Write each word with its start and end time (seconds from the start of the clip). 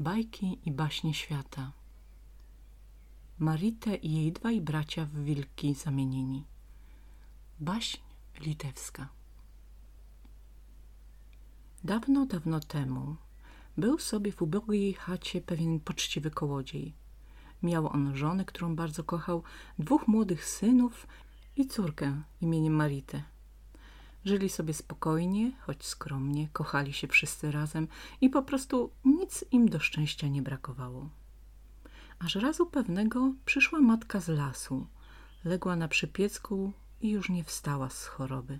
Bajki 0.00 0.58
i 0.64 0.70
baśnie 0.72 1.14
świata 1.14 1.72
Maritę 3.38 3.96
i 3.96 4.12
jej 4.14 4.32
dwaj 4.32 4.60
bracia 4.60 5.04
w 5.04 5.24
wilki 5.24 5.74
zamienieni 5.74 6.44
Baśń 7.58 7.98
litewska 8.40 9.08
Dawno, 11.84 12.26
dawno 12.26 12.60
temu 12.60 13.16
był 13.76 13.98
sobie 13.98 14.32
w 14.32 14.42
ubogiej 14.42 14.94
chacie 14.94 15.40
pewien 15.40 15.80
poczciwy 15.80 16.30
kołodziej. 16.30 16.94
Miał 17.62 17.88
on 17.88 18.16
żonę, 18.16 18.44
którą 18.44 18.76
bardzo 18.76 19.04
kochał, 19.04 19.42
dwóch 19.78 20.08
młodych 20.08 20.44
synów 20.44 21.06
i 21.56 21.66
córkę 21.66 22.22
imieniem 22.40 22.72
Maritę. 22.72 23.22
Żyli 24.24 24.48
sobie 24.48 24.74
spokojnie, 24.74 25.52
choć 25.60 25.86
skromnie, 25.86 26.48
kochali 26.52 26.92
się 26.92 27.08
wszyscy 27.08 27.52
razem 27.52 27.88
i 28.20 28.30
po 28.30 28.42
prostu 28.42 28.90
nic 29.04 29.44
im 29.50 29.68
do 29.68 29.80
szczęścia 29.80 30.28
nie 30.28 30.42
brakowało. 30.42 31.10
Aż 32.18 32.34
razu 32.34 32.66
pewnego 32.66 33.32
przyszła 33.44 33.80
matka 33.80 34.20
z 34.20 34.28
lasu, 34.28 34.86
legła 35.44 35.76
na 35.76 35.88
przypiecku 35.88 36.72
i 37.00 37.10
już 37.10 37.30
nie 37.30 37.44
wstała 37.44 37.90
z 37.90 38.06
choroby. 38.06 38.58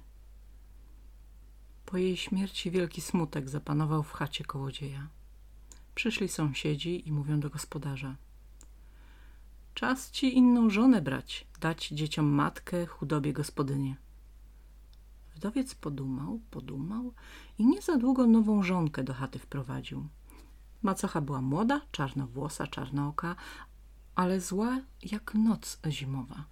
Po 1.86 1.96
jej 1.96 2.16
śmierci 2.16 2.70
wielki 2.70 3.00
smutek 3.00 3.48
zapanował 3.48 4.02
w 4.02 4.12
chacie 4.12 4.44
kołodzieja. 4.44 5.08
Przyszli 5.94 6.28
sąsiedzi 6.28 7.08
i 7.08 7.12
mówią 7.12 7.40
do 7.40 7.50
gospodarza. 7.50 8.16
Czas 9.74 10.10
ci 10.10 10.36
inną 10.36 10.70
żonę 10.70 11.02
brać, 11.02 11.46
dać 11.60 11.88
dzieciom 11.88 12.26
matkę, 12.26 12.86
chudobie 12.86 13.32
gospodynię. 13.32 13.96
Wdowiec 15.40 15.74
podumał, 15.74 16.40
podumał 16.50 17.12
i 17.58 17.66
nie 17.66 17.82
za 17.82 17.96
długo 17.96 18.26
nową 18.26 18.62
żonkę 18.62 19.04
do 19.04 19.14
chaty 19.14 19.38
wprowadził. 19.38 20.08
Macocha 20.82 21.20
była 21.20 21.40
młoda, 21.40 21.80
czarnowłosa, 21.92 22.66
czarnooka, 22.66 23.36
ale 24.14 24.40
zła 24.40 24.80
jak 25.02 25.34
noc 25.34 25.78
zimowa. 25.88 26.44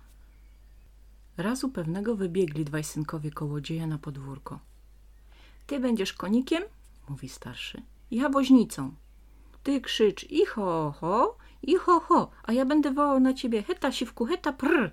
Razu 1.37 1.69
pewnego 1.69 2.17
wybiegli 2.17 2.65
dwaj 2.65 2.85
synkowie 2.85 3.31
kołodzieja 3.31 3.87
na 3.87 3.99
podwórko. 3.99 4.59
Ty 5.67 5.81
będziesz 5.81 6.13
konikiem, 6.13 6.63
mówi 7.09 7.29
starszy, 7.29 7.83
ja 8.11 8.29
woźnicą. 8.29 8.95
Ty 9.63 9.81
krzycz 9.81 10.25
i 10.31 10.47
ho, 10.47 10.95
ho, 11.01 11.37
i 11.63 11.77
ho, 11.77 12.01
ho, 12.01 12.31
a 12.43 12.53
ja 12.53 12.65
będę 12.65 12.93
wołał 12.93 13.21
na 13.21 13.35
ciebie 13.35 13.63
heta, 13.63 13.93
siwku, 13.93 14.25
heta, 14.27 14.53
prr 14.53 14.91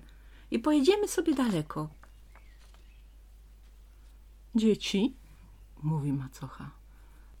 i 0.50 0.58
pojedziemy 0.58 1.08
sobie 1.08 1.34
daleko. 1.34 1.88
Dzieci, 4.56 5.16
mówi 5.82 6.12
macocha, 6.12 6.70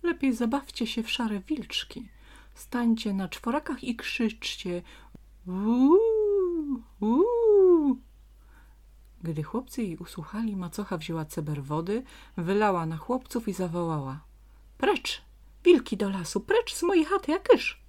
lepiej 0.02 0.32
zabawcie 0.32 0.86
się 0.86 1.02
w 1.02 1.10
szare 1.10 1.40
wilczki. 1.40 2.08
Stańcie 2.54 3.12
na 3.12 3.28
czworakach 3.28 3.84
i 3.84 3.96
krzyczcie 3.96 4.82
uuu, 5.46 6.82
uuu. 7.00 8.00
Gdy 9.22 9.42
chłopcy 9.42 9.82
jej 9.82 9.96
usłuchali, 9.96 10.56
macocha 10.56 10.98
wzięła 10.98 11.24
ceber 11.24 11.62
wody, 11.62 12.02
wylała 12.36 12.86
na 12.86 12.96
chłopców 12.96 13.48
i 13.48 13.52
zawołała. 13.52 14.20
Precz, 14.78 15.22
wilki 15.64 15.96
do 15.96 16.10
lasu, 16.10 16.40
precz 16.40 16.74
z 16.74 16.82
mojej 16.82 17.04
chaty, 17.04 17.32
jakyż! 17.32 17.85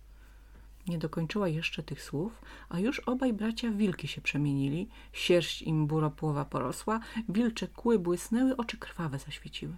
Nie 0.88 0.98
dokończyła 0.98 1.48
jeszcze 1.48 1.84
tych 1.84 2.04
słów, 2.04 2.42
a 2.70 2.80
już 2.80 3.00
obaj 3.00 3.34
bracia 3.34 3.72
wilki 3.72 4.08
się 4.08 4.22
przemienili, 4.22 4.90
sierść 5.14 5.62
im 5.62 5.88
buropłowa 5.88 6.46
porosła, 6.46 7.00
wilcze 7.30 7.68
kły 7.68 8.00
błysnęły, 8.00 8.58
oczy 8.58 8.78
krwawe 8.78 9.20
zaświeciły. 9.20 9.78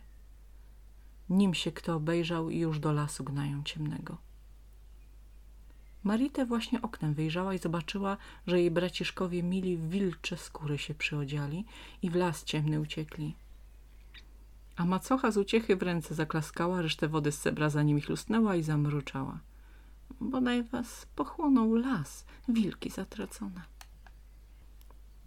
Nim 1.30 1.54
się 1.54 1.72
kto 1.72 1.96
obejrzał 1.96 2.52
już 2.52 2.80
do 2.80 2.92
lasu 2.92 3.24
gnają 3.24 3.64
ciemnego. 3.64 4.18
Maritę 6.04 6.46
właśnie 6.46 6.82
oknem 6.82 7.14
wyjrzała 7.14 7.54
i 7.54 7.60
zobaczyła, 7.60 8.18
że 8.48 8.60
jej 8.60 8.72
braciszkowie 8.72 9.44
mili 9.44 9.78
wilcze 9.78 10.38
skóry 10.38 10.78
się 10.78 10.94
przyodziali 10.94 11.66
i 12.02 12.10
w 12.10 12.16
las 12.16 12.44
ciemny 12.44 12.80
uciekli. 12.80 13.36
A 14.76 14.86
macocha 14.86 15.32
z 15.32 15.38
uciechy 15.38 15.76
w 15.76 15.84
ręce 15.84 16.16
zaklaskała, 16.16 16.82
resztę 16.82 17.08
wody 17.08 17.32
z 17.32 17.40
cebra 17.40 17.70
za 17.70 17.84
nimi 17.84 18.02
chlusnęła 18.02 18.56
i 18.56 18.64
zamruczała. 18.64 19.40
Bodaj 20.22 20.64
was 20.64 21.06
pochłonął 21.16 21.76
las, 21.76 22.26
wilki 22.48 22.90
zatracone. 22.90 23.62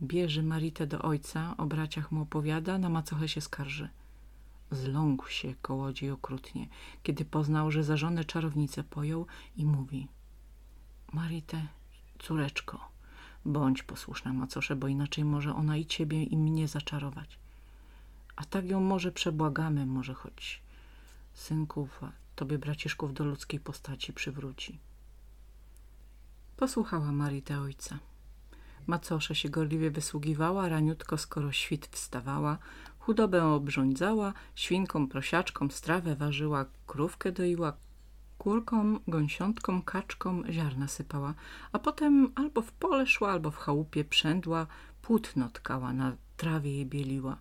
Bierze 0.02 0.42
Maritę 0.42 0.86
do 0.86 1.02
ojca, 1.02 1.54
o 1.56 1.66
braciach 1.66 2.12
mu 2.12 2.22
opowiada, 2.22 2.78
na 2.78 2.88
macochę 2.88 3.28
się 3.28 3.40
skarży. 3.40 3.88
Zląkł 4.70 5.28
się 5.28 5.54
kołodziej 5.62 6.10
okrutnie, 6.10 6.68
kiedy 7.02 7.24
poznał, 7.24 7.70
że 7.70 7.84
za 7.84 7.96
żonę 7.96 8.24
czarownicę 8.24 8.84
pojął 8.84 9.26
i 9.56 9.64
mówi– 9.64 10.08
Maritę, 11.12 11.66
córeczko, 12.18 12.88
bądź 13.44 13.82
posłuszna 13.82 14.32
macosze, 14.32 14.76
bo 14.76 14.88
inaczej 14.88 15.24
może 15.24 15.54
ona 15.54 15.76
i 15.76 15.86
ciebie 15.86 16.22
i 16.24 16.36
mnie 16.36 16.68
zaczarować. 16.68 17.38
A 18.36 18.44
tak 18.44 18.66
ją 18.66 18.80
może 18.80 19.12
przebłagamy, 19.12 19.86
może 19.86 20.14
choć 20.14 20.62
synków, 21.34 22.00
tobie 22.34 22.58
braciszków 22.58 23.14
do 23.14 23.24
ludzkiej 23.24 23.60
postaci 23.60 24.12
przywróci. 24.12 24.78
Posłuchała 26.56 27.12
Maritę 27.12 27.60
ojca. 27.60 27.98
Macosze 28.86 29.34
się 29.34 29.48
gorliwie 29.48 29.90
wysługiwała, 29.90 30.68
raniutko 30.68 31.18
skoro 31.18 31.52
świt 31.52 31.86
wstawała, 31.86 32.58
chudobę 32.98 33.44
obrządzała, 33.44 34.32
świnkom, 34.54 35.08
prosiaczkom 35.08 35.70
strawę 35.70 36.16
ważyła, 36.16 36.66
krówkę 36.86 37.32
doiła, 37.32 37.76
kurkom, 38.38 39.00
gąsiątkom, 39.08 39.82
kaczkom 39.82 40.44
ziarna 40.52 40.88
sypała, 40.88 41.34
a 41.72 41.78
potem 41.78 42.32
albo 42.34 42.62
w 42.62 42.72
pole 42.72 43.06
szła, 43.06 43.30
albo 43.30 43.50
w 43.50 43.56
chałupie 43.56 44.04
przędła, 44.04 44.66
płótno 45.02 45.48
tkała, 45.48 45.92
na 45.92 46.16
trawie 46.36 46.78
je 46.78 46.86
bieliła. 46.86 47.36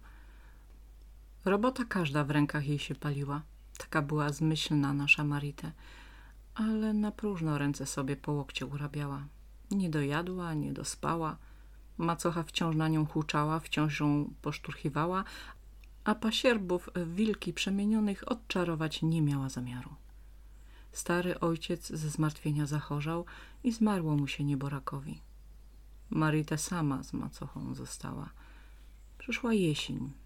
Robota 1.46 1.86
każda 1.86 2.24
w 2.24 2.32
rękach 2.32 2.68
jej 2.68 2.80
się 2.80 2.96
paliła. 2.96 3.42
Taka 3.82 4.02
była 4.02 4.30
zmyślna 4.30 4.94
nasza 4.94 5.24
Maritę, 5.24 5.72
ale 6.56 6.94
na 6.94 7.12
próżno 7.12 7.58
ręce 7.58 7.86
sobie 7.86 8.16
po 8.16 8.32
łokcie 8.32 8.66
urabiała. 8.66 9.28
Nie 9.72 9.90
dojadła, 9.90 10.54
nie 10.54 10.74
dospała. 10.74 11.38
Macocha 11.98 12.44
wciąż 12.44 12.76
na 12.76 12.88
nią 12.88 13.06
huczała, 13.06 13.60
wciąż 13.60 14.00
ją 14.00 14.34
poszturchiwała, 14.42 15.24
a 16.04 16.16
pasierbów 16.16 16.90
wilki 17.06 17.54
przemienionych 17.54 18.32
odczarować 18.32 19.02
nie 19.02 19.22
miała 19.22 19.50
zamiaru. 19.50 19.96
Stary 20.92 21.40
ojciec 21.40 21.88
ze 21.88 22.10
zmartwienia 22.10 22.66
zachorzał 22.66 23.26
i 23.64 23.72
zmarło 23.72 24.16
mu 24.16 24.28
się 24.28 24.44
nieborakowi. 24.44 25.22
Marita 26.10 26.58
sama 26.58 27.04
z 27.04 27.14
macochą 27.14 27.76
została. 27.76 28.30
Przyszła 29.18 29.54
jesień. 29.54 30.21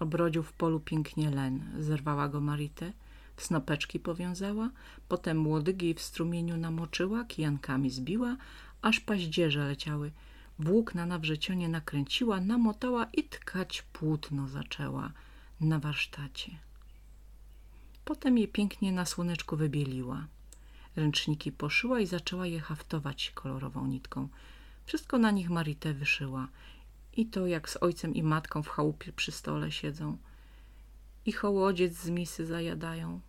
Obrodził 0.00 0.42
w 0.42 0.52
polu 0.52 0.80
pięknie 0.80 1.30
len. 1.30 1.72
Zerwała 1.78 2.28
go 2.28 2.40
Maritę, 2.40 2.92
w 3.36 3.42
snopeczki 3.42 4.00
powiązała, 4.00 4.70
potem 5.08 5.46
łodygi 5.46 5.94
w 5.94 6.02
strumieniu 6.02 6.56
namoczyła, 6.56 7.24
kijankami 7.24 7.90
zbiła, 7.90 8.36
aż 8.82 9.00
paździerze 9.00 9.64
leciały. 9.64 10.12
Włókna 10.58 11.06
na 11.06 11.18
wrzecionie 11.18 11.68
nakręciła, 11.68 12.40
namotała 12.40 13.04
i 13.12 13.24
tkać 13.24 13.82
płótno 13.82 14.48
zaczęła 14.48 15.12
na 15.60 15.78
warsztacie. 15.78 16.50
Potem 18.04 18.38
je 18.38 18.48
pięknie 18.48 18.92
na 18.92 19.06
słoneczku 19.06 19.56
wybieliła. 19.56 20.26
Ręczniki 20.96 21.52
poszyła 21.52 22.00
i 22.00 22.06
zaczęła 22.06 22.46
je 22.46 22.60
haftować 22.60 23.32
kolorową 23.34 23.86
nitką. 23.86 24.28
Wszystko 24.86 25.18
na 25.18 25.30
nich 25.30 25.50
Maritę 25.50 25.94
wyszyła. 25.94 26.48
I 27.16 27.26
to 27.26 27.46
jak 27.46 27.68
z 27.68 27.76
ojcem 27.76 28.14
i 28.14 28.22
matką 28.22 28.62
w 28.62 28.68
chałupie 28.68 29.12
przy 29.12 29.32
stole 29.32 29.72
siedzą. 29.72 30.16
I 31.26 31.32
hołodziec 31.32 31.94
z 31.94 32.10
misy 32.10 32.46
zajadają. 32.46 33.20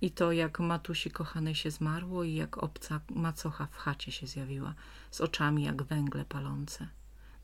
I 0.00 0.10
to 0.10 0.32
jak 0.32 0.60
matusi 0.60 1.10
kochanej 1.10 1.54
się 1.54 1.70
zmarło 1.70 2.24
i 2.24 2.34
jak 2.34 2.58
obca 2.58 3.00
macocha 3.10 3.66
w 3.66 3.76
chacie 3.76 4.12
się 4.12 4.26
zjawiła. 4.26 4.74
Z 5.10 5.20
oczami 5.20 5.64
jak 5.64 5.82
węgle 5.82 6.24
palące. 6.24 6.88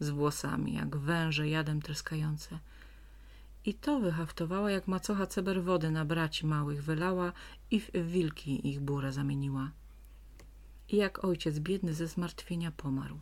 Z 0.00 0.10
włosami 0.10 0.74
jak 0.74 0.96
węże 0.96 1.48
jadem 1.48 1.82
tryskające 1.82 2.58
i 3.64 3.74
to 3.74 4.00
wyhaftowała, 4.00 4.70
jak 4.70 4.88
macocha 4.88 5.26
ceber 5.26 5.62
wody 5.62 5.90
na 5.90 6.04
braci 6.04 6.46
małych 6.46 6.84
wylała 6.84 7.32
i 7.70 7.80
w 7.80 7.90
wilki 7.92 8.68
ich 8.68 8.80
burę 8.80 9.12
zamieniła. 9.12 9.70
I 10.88 10.96
jak 10.96 11.24
ojciec 11.24 11.58
biedny 11.58 11.94
ze 11.94 12.06
zmartwienia 12.06 12.70
pomarł. 12.70 13.18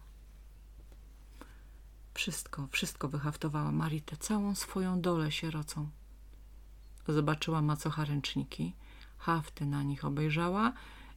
Wszystko, 2.15 2.69
wszystko 2.71 3.09
wyhaftowała 3.09 3.73
Maritę, 3.73 4.17
całą 4.17 4.55
swoją 4.55 5.01
dolę 5.01 5.33
sierocą. 5.33 5.89
Zobaczyła 7.09 7.63
macocha 7.63 8.05
ręczniki, 8.05 8.75
hafty 9.19 9.67
na 9.67 9.83
nich 9.83 10.05
obejrzała 10.05 10.73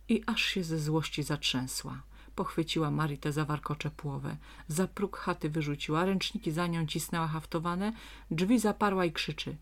i 0.10 0.24
aż 0.26 0.42
się 0.42 0.64
ze 0.64 0.80
złości 0.80 1.24
zatrzęsła– 1.24 2.02
Pochwyciła 2.36 2.92
Maritę 2.92 3.32
za 3.32 3.46
warkocze 3.46 3.92
płowę. 3.92 4.38
Za 4.68 4.88
próg 4.88 5.18
chaty 5.18 5.50
wyrzuciła, 5.50 6.06
ręczniki 6.06 6.52
za 6.52 6.68
nią 6.68 6.88
cisnęła 6.88 7.28
haftowane, 7.28 7.94
drzwi 8.32 8.60
zaparła 8.60 9.06
i 9.06 9.12
krzyczy. 9.12 9.56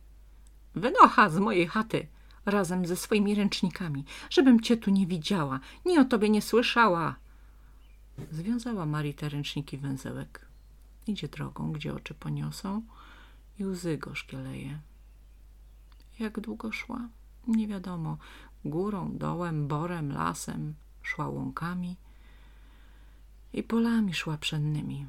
Wynocha 0.76 1.30
z 1.30 1.40
mojej 1.40 1.68
chaty, 1.68 2.08
razem 2.46 2.86
ze 2.86 2.96
swoimi 2.96 3.36
ręcznikami, 3.36 4.06
żebym 4.30 4.62
cię 4.62 4.78
tu 4.78 4.92
nie 4.92 5.08
widziała, 5.08 5.60
ni 5.86 6.00
o 6.00 6.06
tobie 6.06 6.30
nie 6.30 6.42
słyszała. 6.42 7.16
Związała 8.32 8.86
Marii 8.86 9.16
ręczniki 9.22 9.78
węzełek. 9.78 10.46
Idzie 11.08 11.28
drogą, 11.28 11.72
gdzie 11.72 11.94
oczy 11.94 12.14
poniosą 12.14 12.82
i 13.60 13.66
łzy 13.66 13.98
gorzkie 13.98 14.38
leje. 14.38 14.80
Jak 16.20 16.40
długo 16.40 16.72
szła? 16.72 17.10
Nie 17.48 17.68
wiadomo. 17.68 18.18
Górą, 18.66 19.18
dołem, 19.18 19.68
borem, 19.68 20.12
lasem, 20.12 20.74
szła 21.02 21.28
łąkami 21.28 21.96
i 23.54 23.64
polami 23.64 24.14
szła 24.14 24.38
pszennymi. 24.38 25.06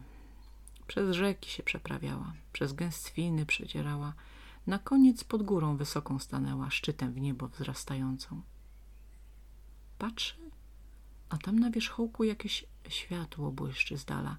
Przez 0.86 1.16
rzeki 1.16 1.50
się 1.50 1.62
przeprawiała, 1.62 2.32
przez 2.52 2.72
gęstwiny 2.72 3.46
przedzierała, 3.46 4.14
na 4.66 4.78
koniec 4.78 5.24
pod 5.24 5.42
górą 5.42 5.76
wysoką 5.76 6.18
stanęła, 6.18 6.70
szczytem 6.70 7.12
w 7.12 7.20
niebo 7.20 7.48
wzrastającą. 7.48 8.42
Patrzy, 9.98 10.34
a 11.28 11.38
tam 11.38 11.58
na 11.58 11.70
wierzchołku 11.70 12.24
jakieś 12.24 12.66
światło 12.88 13.52
błyszczy 13.52 13.98
z 13.98 14.04
dala. 14.04 14.36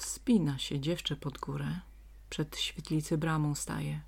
Wspina 0.00 0.58
się 0.58 0.80
dziewczę 0.80 1.16
pod 1.16 1.38
górę, 1.38 1.80
przed 2.30 2.56
świetlicy 2.56 3.18
bramą 3.18 3.54
staje. 3.54 4.00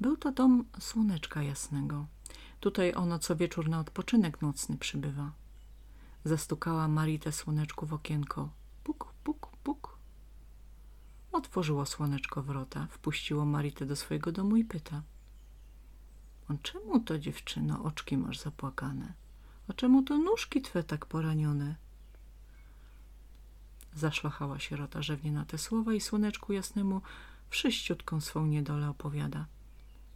Był 0.00 0.16
to 0.16 0.32
dom 0.32 0.64
słoneczka 0.78 1.42
jasnego. 1.42 2.06
Tutaj 2.60 2.94
ono 2.94 3.18
co 3.18 3.36
wieczór 3.36 3.68
na 3.68 3.80
odpoczynek 3.80 4.42
nocny 4.42 4.76
przybywa. 4.76 5.32
Zastukała 6.24 6.88
Maritę 6.88 7.32
słoneczku 7.32 7.86
w 7.86 7.92
okienko. 7.92 8.48
Puk, 8.84 9.14
puk, 9.24 9.48
puk. 9.62 9.98
Otworzyło 11.32 11.86
słoneczko 11.86 12.42
wrota, 12.42 12.86
wpuściło 12.90 13.44
Maritę 13.44 13.86
do 13.86 13.96
swojego 13.96 14.32
domu 14.32 14.56
i 14.56 14.64
pyta. 14.64 15.02
On 16.50 16.58
czemu 16.58 17.00
to, 17.00 17.18
dziewczyno, 17.18 17.82
oczki 17.82 18.16
masz 18.16 18.38
zapłakane? 18.38 19.12
A 19.68 19.72
czemu 19.72 20.02
to 20.02 20.18
nóżki 20.18 20.62
twe 20.62 20.82
tak 20.84 21.06
poranione? 21.06 21.85
Zaszlochała 23.96 24.58
sierota 24.58 25.02
rzewnie 25.02 25.32
na 25.32 25.44
te 25.44 25.58
słowa 25.58 25.94
i 25.94 26.00
słoneczku 26.00 26.52
jasnemu 26.52 27.00
wszyściutką 27.50 28.20
swą 28.20 28.46
niedolę 28.46 28.88
opowiada. 28.88 29.46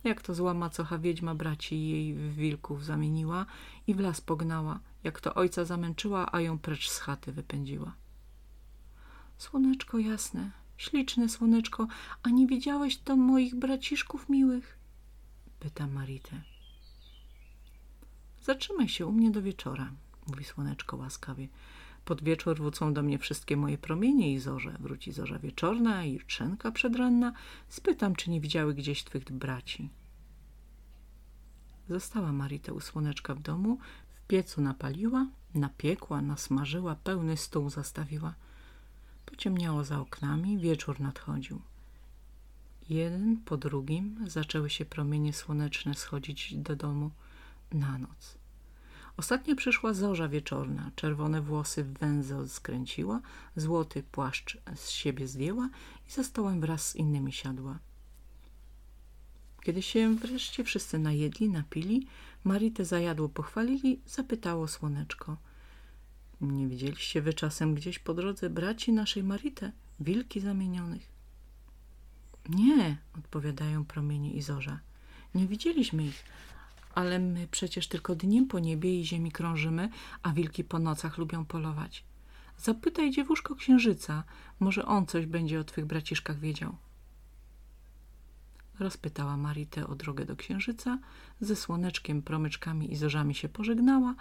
Jak 0.04 0.22
to 0.22 0.34
zła 0.34 0.54
macocha 0.54 0.98
wiedźma 0.98 1.34
braci 1.34 1.88
jej 1.88 2.14
w 2.14 2.34
wilków 2.34 2.84
zamieniła 2.84 3.46
i 3.86 3.94
w 3.94 4.00
las 4.00 4.20
pognała, 4.20 4.80
jak 5.04 5.20
to 5.20 5.34
ojca 5.34 5.64
zamęczyła, 5.64 6.32
a 6.32 6.40
ją 6.40 6.58
precz 6.58 6.90
z 6.90 6.98
chaty 6.98 7.32
wypędziła. 7.32 7.94
Słoneczko 9.38 9.98
jasne, 9.98 10.50
śliczne 10.76 11.28
słoneczko, 11.28 11.86
a 12.22 12.28
nie 12.30 12.46
widziałeś 12.46 12.98
to 12.98 13.16
moich 13.16 13.54
braciszków 13.54 14.28
miłych? 14.28 14.78
Pyta 15.60 15.86
Maritę. 15.86 16.42
Zatrzymaj 18.42 18.88
się 18.88 19.06
u 19.06 19.12
mnie 19.12 19.30
do 19.30 19.42
wieczora, 19.42 19.92
mówi 20.26 20.44
słoneczko 20.44 20.96
łaskawie. 20.96 21.48
Pod 22.10 22.22
wieczór 22.22 22.56
wrócą 22.56 22.94
do 22.94 23.02
mnie 23.02 23.18
wszystkie 23.18 23.56
moje 23.56 23.78
promienie 23.78 24.32
i 24.32 24.38
zorze. 24.38 24.76
Wróci 24.80 25.12
zorza 25.12 25.38
wieczorna 25.38 26.04
i 26.04 26.12
jutrzenka 26.12 26.72
przedranna. 26.72 27.32
Spytam, 27.68 28.16
czy 28.16 28.30
nie 28.30 28.40
widziały 28.40 28.74
gdzieś 28.74 29.04
twych 29.04 29.24
braci. 29.24 29.88
Została 31.88 32.32
Marita 32.32 32.72
u 32.72 32.80
słoneczka 32.80 33.34
w 33.34 33.40
domu, 33.40 33.78
w 34.14 34.26
piecu 34.26 34.60
napaliła, 34.60 35.26
napiekła, 35.54 36.22
nasmażyła, 36.22 36.94
pełny 36.94 37.36
stół 37.36 37.70
zastawiła. 37.70 38.34
Pociemniało 39.26 39.84
za 39.84 40.00
oknami, 40.00 40.58
wieczór 40.58 41.00
nadchodził. 41.00 41.62
Jeden 42.88 43.36
po 43.36 43.56
drugim 43.56 44.24
zaczęły 44.26 44.70
się 44.70 44.84
promienie 44.84 45.32
słoneczne 45.32 45.94
schodzić 45.94 46.54
do 46.54 46.76
domu 46.76 47.10
na 47.72 47.98
noc. 47.98 48.39
Ostatnia 49.20 49.54
przyszła 49.54 49.94
zorza 49.94 50.28
wieczorna, 50.28 50.90
czerwone 50.96 51.40
włosy 51.40 51.84
w 51.84 51.92
węzeł 51.92 52.48
skręciła, 52.48 53.20
złoty 53.56 54.02
płaszcz 54.02 54.58
z 54.74 54.90
siebie 54.90 55.28
zdjęła 55.28 55.70
i 56.08 56.10
za 56.10 56.24
stołem 56.24 56.60
wraz 56.60 56.88
z 56.88 56.96
innymi 56.96 57.32
siadła. 57.32 57.78
Kiedy 59.62 59.82
się 59.82 60.16
wreszcie 60.16 60.64
wszyscy 60.64 60.98
najedli, 60.98 61.48
napili, 61.48 62.06
Maritę 62.44 62.84
zajadło 62.84 63.28
pochwalili, 63.28 64.00
zapytało 64.06 64.68
słoneczko. 64.68 65.36
Nie 66.40 66.68
widzieliście 66.68 67.22
wy 67.22 67.34
czasem 67.34 67.74
gdzieś 67.74 67.98
po 67.98 68.14
drodze 68.14 68.50
braci 68.50 68.92
naszej 68.92 69.22
Maritę, 69.22 69.72
wilki 70.00 70.40
zamienionych? 70.40 71.08
Nie, 72.48 72.96
odpowiadają 73.18 73.84
promienie 73.84 74.32
i 74.32 74.42
zorza. 74.42 74.80
Nie 75.34 75.46
widzieliśmy 75.46 76.06
ich, 76.06 76.24
ale 76.94 77.18
my 77.18 77.48
przecież 77.50 77.88
tylko 77.88 78.14
dniem 78.14 78.46
po 78.46 78.58
niebie 78.58 79.00
i 79.00 79.04
ziemi 79.04 79.32
krążymy, 79.32 79.88
a 80.22 80.32
wilki 80.32 80.64
po 80.64 80.78
nocach 80.78 81.18
lubią 81.18 81.44
polować. 81.44 82.04
Zapytaj 82.58 83.10
dziewuszko 83.10 83.54
księżyca, 83.54 84.24
może 84.60 84.86
on 84.86 85.06
coś 85.06 85.26
będzie 85.26 85.60
o 85.60 85.64
twych 85.64 85.86
braciszkach 85.86 86.38
wiedział. 86.38 86.76
Rozpytała 88.78 89.36
Maritę 89.36 89.86
o 89.86 89.94
drogę 89.94 90.26
do 90.26 90.36
księżyca, 90.36 90.98
ze 91.40 91.56
słoneczkiem, 91.56 92.22
promyczkami 92.22 92.92
i 92.92 92.96
zorzami 92.96 93.34
się 93.34 93.48
pożegnała 93.48 94.14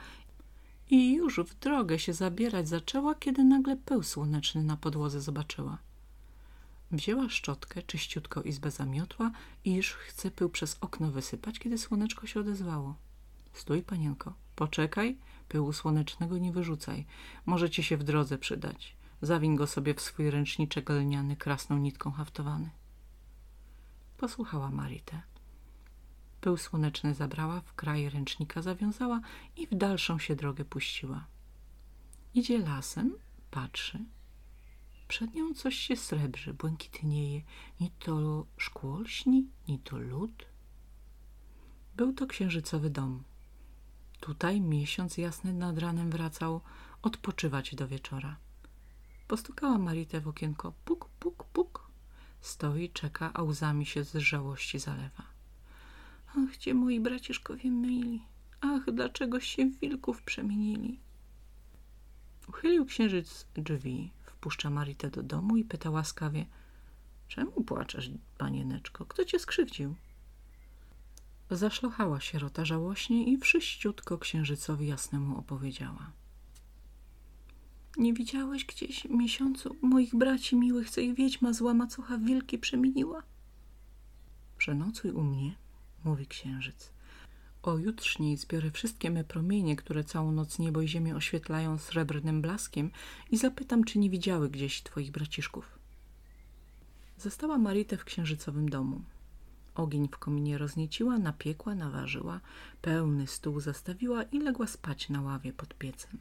i 0.89 1.13
już 1.13 1.39
w 1.39 1.59
drogę 1.59 1.99
się 1.99 2.13
zabierać 2.13 2.69
zaczęła, 2.69 3.15
kiedy 3.15 3.43
nagle 3.43 3.77
pył 3.77 4.03
słoneczny 4.03 4.63
na 4.63 4.77
podłodze 4.77 5.21
zobaczyła. 5.21 5.77
Wzięła 6.91 7.29
szczotkę, 7.29 7.83
czyściutko 7.83 8.41
izbę 8.41 8.71
zamiotła 8.71 9.31
i 9.65 9.75
już 9.75 9.93
chce 9.93 10.31
pył 10.31 10.49
przez 10.49 10.77
okno 10.81 11.11
wysypać, 11.11 11.59
kiedy 11.59 11.77
słoneczko 11.77 12.27
się 12.27 12.39
odezwało. 12.39 12.95
Stój, 13.53 13.81
panienko, 13.81 14.33
poczekaj, 14.55 15.17
pyłu 15.47 15.73
słonecznego 15.73 16.37
nie 16.37 16.51
wyrzucaj. 16.51 17.05
Może 17.45 17.69
ci 17.69 17.83
się 17.83 17.97
w 17.97 18.03
drodze 18.03 18.37
przydać. 18.37 18.95
Zawiń 19.21 19.55
go 19.55 19.67
sobie 19.67 19.93
w 19.93 20.01
swój 20.01 20.29
ręczniczek 20.29 20.89
lniany, 20.89 21.35
krasną 21.35 21.77
nitką 21.77 22.11
haftowany. 22.11 22.69
Posłuchała 24.17 24.71
Maritę. 24.71 25.21
Pył 26.41 26.57
słoneczny 26.57 27.13
zabrała, 27.13 27.61
w 27.61 27.73
kraj 27.73 28.09
ręcznika 28.09 28.61
zawiązała 28.61 29.21
i 29.55 29.67
w 29.67 29.75
dalszą 29.75 30.19
się 30.19 30.35
drogę 30.35 30.65
puściła. 30.65 31.27
Idzie 32.33 32.59
lasem, 32.59 33.15
patrzy. 33.51 34.05
Przed 35.09 35.35
nią 35.35 35.53
coś 35.53 35.75
się 35.75 35.95
srebrzy, 35.95 36.53
błękitnieje. 36.53 37.41
Ni 37.79 37.91
to 37.99 38.45
szkło 38.57 38.99
lśni, 38.99 39.47
ni 39.67 39.79
to 39.79 39.97
lód. 39.97 40.45
Był 41.95 42.13
to 42.13 42.27
księżycowy 42.27 42.89
dom. 42.89 43.23
Tutaj 44.19 44.61
miesiąc 44.61 45.17
jasny 45.17 45.53
nad 45.53 45.77
ranem 45.77 46.09
wracał 46.09 46.61
odpoczywać 47.01 47.75
do 47.75 47.87
wieczora. 47.87 48.37
Postukała 49.27 49.77
Maritę 49.77 50.21
w 50.21 50.27
okienko. 50.27 50.73
Puk, 50.85 51.09
puk, 51.19 51.43
puk. 51.43 51.87
Stoi, 52.41 52.89
czeka, 52.89 53.31
a 53.33 53.43
łzami 53.43 53.85
się 53.85 54.03
z 54.03 54.15
żałości 54.15 54.79
zalewa. 54.79 55.23
Ach, 56.27 56.49
gdzie 56.53 56.73
moi 56.73 56.99
braciszkowie 56.99 57.71
myli? 57.71 58.23
Ach, 58.61 58.91
dlaczego 58.93 59.39
się 59.39 59.65
w 59.65 59.79
wilków 59.79 60.21
przemienili? 60.23 60.99
Uchylił 62.47 62.85
księżyc 62.85 63.45
drzwi, 63.55 64.11
wpuszcza 64.39 64.69
Maritę 64.69 65.09
do 65.09 65.23
domu 65.23 65.57
i 65.57 65.63
pyta 65.63 65.89
łaskawie 65.89 66.45
Czemu 67.27 67.51
płaczesz, 67.51 68.11
panieneczko? 68.37 69.05
Kto 69.05 69.25
cię 69.25 69.39
skrzywdził? 69.39 69.95
Zaszlochała 71.51 72.19
sierota 72.19 72.65
żałośnie 72.65 73.23
i 73.23 73.37
wszyściutko 73.37 74.17
księżycowi 74.17 74.87
jasnemu 74.87 75.37
opowiedziała. 75.37 76.11
Nie 77.97 78.13
widziałeś 78.13 78.65
gdzieś 78.65 79.05
miesiącu 79.05 79.75
moich 79.81 80.15
braci 80.15 80.55
miłych, 80.55 80.89
co 80.89 81.01
ich 81.01 81.15
wiedźma 81.15 81.53
zła 81.53 81.73
macocha 81.73 82.17
wilki 82.17 82.57
przemieniła? 82.57 83.23
Przenocuj 84.57 85.11
u 85.11 85.23
mnie, 85.23 85.55
mówi 86.03 86.27
księżyc. 86.27 86.91
O 87.63 87.77
jutrzniej 87.77 88.37
zbiorę 88.37 88.71
wszystkie 88.71 89.11
me 89.11 89.23
promienie, 89.23 89.75
które 89.75 90.03
całą 90.03 90.31
noc 90.31 90.59
niebo 90.59 90.81
i 90.81 90.87
ziemię 90.87 91.15
oświetlają 91.15 91.77
srebrnym 91.77 92.41
blaskiem 92.41 92.91
i 93.31 93.37
zapytam, 93.37 93.83
czy 93.83 93.99
nie 93.99 94.09
widziały 94.09 94.49
gdzieś 94.49 94.83
twoich 94.83 95.11
braciszków. 95.11 95.79
Została 97.17 97.57
Maritę 97.57 97.97
w 97.97 98.05
księżycowym 98.05 98.69
domu. 98.69 99.01
Ogień 99.75 100.07
w 100.07 100.17
kominie 100.17 100.57
roznieciła, 100.57 101.17
napiekła, 101.17 101.75
naważyła, 101.75 102.39
pełny 102.81 103.27
stół 103.27 103.59
zastawiła 103.59 104.23
i 104.23 104.39
legła 104.39 104.67
spać 104.67 105.09
na 105.09 105.21
ławie 105.21 105.53
pod 105.53 105.73
piecem. 105.73 106.17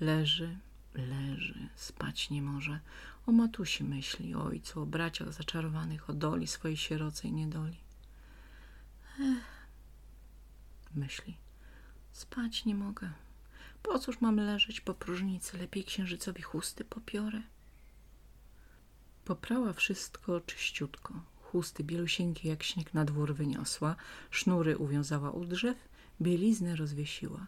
Leży, 0.00 0.56
leży, 0.94 1.68
spać 1.76 2.30
nie 2.30 2.42
może. 2.42 2.80
O 3.26 3.32
matusi 3.32 3.84
myśli, 3.84 4.34
o 4.34 4.44
ojcu, 4.44 4.82
o 4.82 4.86
braciach 4.86 5.32
zaczarowanych, 5.32 6.10
o 6.10 6.12
doli 6.12 6.46
swojej 6.46 6.76
sierocej 6.76 7.32
niedoli. 7.32 7.76
Ech, 9.20 9.59
myśli. 10.94 11.36
Spać 12.12 12.64
nie 12.64 12.74
mogę. 12.74 13.10
Po 13.82 13.98
cóż 13.98 14.20
mam 14.20 14.36
leżeć 14.36 14.80
po 14.80 14.94
próżnicy? 14.94 15.58
Lepiej 15.58 15.84
księżycowi 15.84 16.42
chusty 16.42 16.84
popiorę. 16.84 17.42
Poprała 19.24 19.72
wszystko 19.72 20.40
czyściutko. 20.40 21.14
Chusty 21.42 21.84
bielusieńkie 21.84 22.48
jak 22.48 22.62
śnieg 22.62 22.94
na 22.94 23.04
dwór 23.04 23.34
wyniosła, 23.34 23.96
sznury 24.30 24.78
uwiązała 24.78 25.30
u 25.30 25.44
drzew, 25.44 25.88
bieliznę 26.20 26.76
rozwiesiła. 26.76 27.46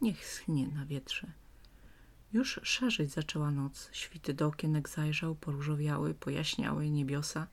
Niech 0.00 0.26
schnie 0.26 0.68
na 0.68 0.86
wietrze. 0.86 1.26
Już 2.32 2.60
szarzeć 2.62 3.12
zaczęła 3.12 3.50
noc, 3.50 3.88
świty 3.92 4.34
do 4.34 4.46
okienek 4.46 4.88
zajrzał, 4.88 5.34
poróżowiały, 5.34 6.14
pojaśniały 6.14 6.90
niebiosa. 6.90 7.46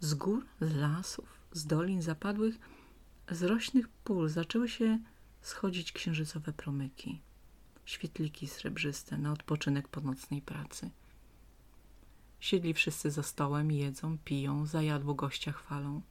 Z 0.00 0.14
gór, 0.14 0.46
z 0.60 0.74
lasów, 0.74 1.28
z 1.52 1.66
dolin 1.66 2.02
zapadłych, 2.02 2.58
z 3.30 3.42
rośnych 3.42 3.88
pól 3.88 4.28
zaczęły 4.28 4.68
się 4.68 4.98
schodzić 5.40 5.92
księżycowe 5.92 6.52
promyki, 6.52 7.20
świetliki 7.84 8.46
srebrzyste 8.46 9.18
na 9.18 9.32
odpoczynek 9.32 9.88
po 9.88 10.00
nocnej 10.00 10.42
pracy. 10.42 10.90
Siedli 12.40 12.74
wszyscy 12.74 13.10
za 13.10 13.22
stołem, 13.22 13.72
jedzą, 13.72 14.18
piją, 14.24 14.66
zajadło 14.66 15.14
gościa 15.14 15.52
chwalą. 15.52 16.02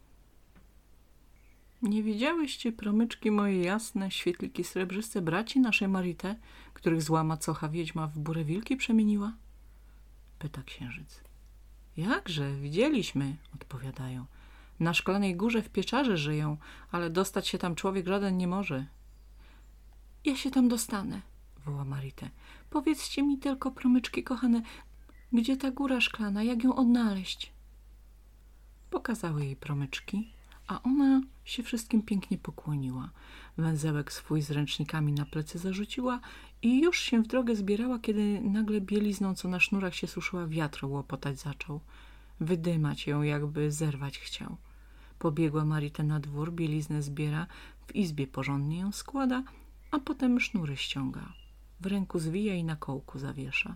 Nie 1.82 2.04
widziałyście 2.04 2.72
promyczki 2.72 3.32
moje 3.32 3.62
jasne, 3.62 4.12
świetliki 4.12 4.64
srebrzyste 4.64 5.22
braci 5.22 5.60
naszej 5.60 5.88
Marite, 5.88 6.36
których 6.74 7.02
zła 7.02 7.24
macocha 7.24 7.70
wiedźma 7.70 8.08
w 8.08 8.20
burę 8.20 8.44
wilki 8.44 8.78
przemieniła? 8.78 9.34
Pyta 10.40 10.64
księżyc. 10.64 11.22
Jakże, 11.98 12.56
widzieliśmy, 12.56 13.36
odpowiadają. 13.56 14.26
Na 14.80 14.94
szklanej 14.94 15.36
górze 15.36 15.62
w 15.62 15.70
pieczarze 15.70 16.18
żyją, 16.18 16.58
ale 16.92 17.10
dostać 17.10 17.48
się 17.48 17.58
tam 17.58 17.76
człowiek 17.76 18.08
żaden 18.08 18.38
nie 18.38 18.48
może. 18.48 18.86
Ja 20.26 20.36
się 20.36 20.52
tam 20.52 20.68
dostanę, 20.68 21.22
woła 21.66 21.86
Marite. 21.86 22.30
Powiedzcie 22.70 23.24
mi 23.24 23.38
tylko, 23.38 23.72
promyczki 23.72 24.24
kochane, 24.24 24.62
gdzie 25.34 25.58
ta 25.58 25.72
góra 25.72 26.02
szklana, 26.02 26.44
jak 26.44 26.64
ją 26.64 26.76
odnaleźć? 26.76 27.54
Pokazały 28.90 29.46
jej 29.46 29.56
promyczki, 29.56 30.34
a 30.68 30.82
ona 30.82 31.22
się 31.46 31.64
wszystkim 31.64 32.02
pięknie 32.02 32.38
pokłoniła. 32.38 33.10
Węzełek 33.58 34.12
swój 34.12 34.42
z 34.42 34.52
ręcznikami 34.52 35.14
na 35.14 35.26
plecy 35.26 35.60
zarzuciła 35.60 36.20
i 36.62 36.82
już 36.82 37.00
się 37.00 37.24
w 37.24 37.28
drogę 37.28 37.56
zbierała, 37.56 38.00
kiedy 38.00 38.42
nagle 38.42 38.82
bielizną, 38.82 39.36
co 39.36 39.48
na 39.48 39.60
sznurach 39.60 39.96
się 39.96 40.08
suszyła, 40.08 40.48
wiatr 40.48 40.86
łopotać 40.86 41.40
zaczął. 41.40 41.80
Wydymać 42.40 43.08
ją, 43.08 43.22
jakby 43.22 43.72
zerwać 43.72 44.20
chciał. 44.20 44.58
Pobiegła 45.20 45.66
Marita 45.66 46.04
na 46.04 46.20
dwór, 46.20 46.54
bieliznę 46.54 47.02
zbiera, 47.02 47.48
w 47.88 47.96
izbie 47.96 48.28
porządnie 48.28 48.80
ją 48.80 48.92
składa, 48.92 49.44
a 49.92 50.00
potem 50.00 50.40
sznury 50.40 50.78
ściąga. 50.78 51.34
W 51.80 51.86
ręku 51.86 52.20
zwija 52.20 52.56
i 52.56 52.64
na 52.64 52.76
kołku 52.76 53.20
zawiesza. 53.20 53.76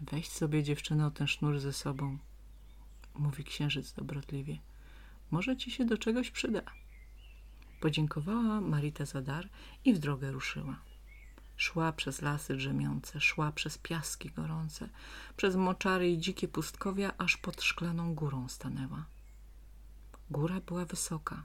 Weź 0.00 0.28
sobie 0.28 0.62
dziewczyno 0.62 1.10
ten 1.10 1.26
sznur 1.26 1.58
ze 1.58 1.72
sobą, 1.72 2.18
mówi 3.14 3.44
księżyc 3.44 3.92
dobrotliwie. 3.92 4.58
Może 5.30 5.56
ci 5.56 5.70
się 5.70 5.84
do 5.84 5.98
czegoś 5.98 6.30
przyda. 6.30 6.62
Podziękowała 7.80 8.60
Marita 8.60 9.04
za 9.04 9.22
dar 9.22 9.48
i 9.84 9.94
w 9.94 9.98
drogę 9.98 10.32
ruszyła. 10.32 10.76
Szła 11.56 11.92
przez 11.92 12.22
lasy 12.22 12.56
drzemiące, 12.56 13.20
szła 13.20 13.52
przez 13.52 13.78
piaski 13.78 14.30
gorące, 14.30 14.88
przez 15.36 15.56
moczary 15.56 16.10
i 16.10 16.18
dzikie 16.18 16.48
pustkowia, 16.48 17.12
aż 17.18 17.36
pod 17.36 17.62
szklaną 17.62 18.14
górą 18.14 18.48
stanęła. 18.48 19.04
Góra 20.30 20.60
była 20.60 20.84
wysoka, 20.84 21.44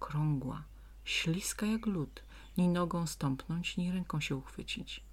krągła, 0.00 0.64
śliska 1.04 1.66
jak 1.66 1.86
lód, 1.86 2.24
ni 2.56 2.68
nogą 2.68 3.06
stąpnąć, 3.06 3.76
ni 3.76 3.92
ręką 3.92 4.20
się 4.20 4.36
uchwycić. 4.36 5.04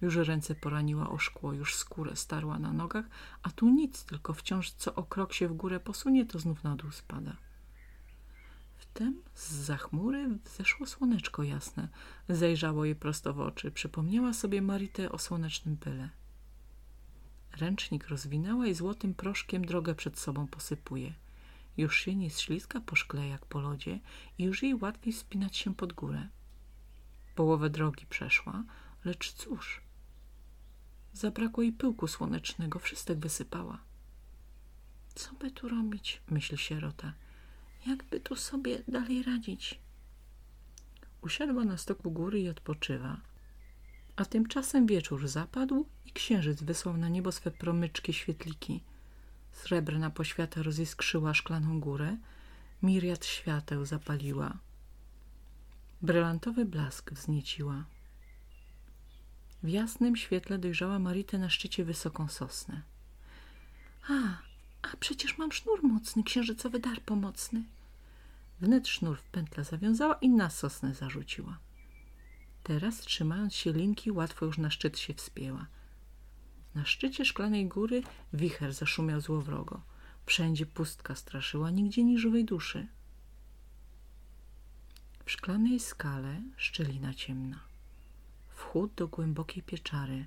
Już 0.00 0.16
ręce 0.16 0.54
poraniła 0.54 1.10
o 1.10 1.18
szkło, 1.18 1.52
już 1.52 1.74
skórę 1.74 2.16
starła 2.16 2.58
na 2.58 2.72
nogach, 2.72 3.04
a 3.42 3.50
tu 3.50 3.68
nic, 3.68 4.04
tylko 4.04 4.34
wciąż 4.34 4.70
co 4.70 4.94
o 4.94 5.02
krok 5.02 5.32
się 5.32 5.48
w 5.48 5.52
górę 5.52 5.80
posunie, 5.80 6.26
to 6.26 6.38
znów 6.38 6.64
na 6.64 6.76
dół 6.76 6.90
spada. 6.90 7.36
Wtem 8.76 9.22
z 9.34 9.80
chmury 9.80 10.38
zeszło 10.56 10.86
słoneczko 10.86 11.42
jasne. 11.42 11.88
Zajrzało 12.28 12.84
jej 12.84 12.96
prosto 12.96 13.34
w 13.34 13.40
oczy. 13.40 13.70
Przypomniała 13.70 14.32
sobie 14.32 14.62
Maritę 14.62 15.12
o 15.12 15.18
słonecznym 15.18 15.76
pyle. 15.76 16.08
Ręcznik 17.52 18.08
rozwinęła 18.08 18.66
i 18.66 18.74
złotym 18.74 19.14
proszkiem 19.14 19.64
drogę 19.64 19.94
przed 19.94 20.18
sobą 20.18 20.46
posypuje. 20.46 21.14
Już 21.76 22.00
się 22.00 22.14
nie 22.14 22.30
śliska 22.30 22.80
po 22.80 22.96
szkle 22.96 23.28
jak 23.28 23.46
po 23.46 23.60
lodzie 23.60 24.00
i 24.38 24.44
już 24.44 24.62
jej 24.62 24.74
łatwiej 24.74 25.12
wspinać 25.12 25.56
się 25.56 25.74
pod 25.74 25.92
górę. 25.92 26.28
Połowę 27.34 27.70
drogi 27.70 28.06
przeszła, 28.06 28.64
lecz 29.04 29.32
cóż, 29.32 29.82
Zabrakło 31.12 31.62
jej 31.62 31.72
pyłku 31.72 32.08
słonecznego, 32.08 32.78
wszystek 32.78 33.18
wysypała. 33.18 33.78
Co 35.14 35.34
by 35.34 35.50
tu 35.50 35.68
robić, 35.68 36.22
myśli 36.30 36.58
sierota. 36.58 37.12
Jakby 37.86 38.20
tu 38.20 38.36
sobie 38.36 38.82
dalej 38.88 39.22
radzić? 39.22 39.80
Usiadła 41.22 41.64
na 41.64 41.76
stoku 41.76 42.10
góry 42.10 42.40
i 42.40 42.48
odpoczywa. 42.48 43.20
A 44.16 44.24
tymczasem 44.24 44.86
wieczór 44.86 45.28
zapadł 45.28 45.86
i 46.06 46.12
księżyc 46.12 46.62
wysłał 46.62 46.96
na 46.96 47.08
niebo 47.08 47.32
swe 47.32 47.50
promyczkie 47.50 48.12
świetliki. 48.12 48.80
Srebrna 49.52 50.10
poświata 50.10 50.62
roziskrzyła 50.62 51.34
szklaną 51.34 51.80
górę, 51.80 52.16
miriad 52.82 53.26
świateł 53.26 53.84
zapaliła. 53.84 54.58
Brylantowy 56.02 56.64
blask 56.64 57.12
wznieciła. 57.12 57.84
W 59.62 59.68
jasnym 59.68 60.16
świetle 60.16 60.58
dojrzała 60.58 60.98
Maritę 60.98 61.38
na 61.38 61.50
szczycie 61.50 61.84
wysoką 61.84 62.28
sosnę. 62.28 62.82
A, 64.08 64.12
a 64.82 64.96
przecież 65.00 65.38
mam 65.38 65.52
sznur 65.52 65.82
mocny, 65.82 66.22
księżycowy 66.22 66.78
dar 66.78 67.00
pomocny. 67.02 67.64
Wnet 68.60 68.88
sznur 68.88 69.18
w 69.18 69.28
pętlę 69.28 69.64
zawiązała 69.64 70.14
i 70.14 70.28
na 70.28 70.50
sosnę 70.50 70.94
zarzuciła. 70.94 71.58
Teraz, 72.62 73.00
trzymając 73.00 73.54
się 73.54 73.72
linki, 73.72 74.10
łatwo 74.10 74.46
już 74.46 74.58
na 74.58 74.70
szczyt 74.70 74.98
się 74.98 75.14
wspięła. 75.14 75.66
Na 76.74 76.84
szczycie 76.84 77.24
szklanej 77.24 77.68
góry 77.68 78.02
wicher 78.32 78.72
zaszumiał 78.72 79.20
złowrogo. 79.20 79.80
Wszędzie 80.26 80.66
pustka 80.66 81.14
straszyła, 81.14 81.70
nigdzie 81.70 82.04
ni 82.04 82.18
żywej 82.18 82.44
duszy. 82.44 82.86
W 85.24 85.30
szklanej 85.30 85.80
skale 85.80 86.42
szczelina 86.56 87.14
ciemna 87.14 87.72
wchód 88.72 88.94
do 88.94 89.08
głębokiej 89.08 89.62
pieczary. 89.62 90.26